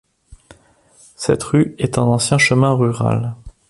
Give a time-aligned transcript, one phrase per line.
[1.15, 3.35] Cette rue est un ancien chemin rural.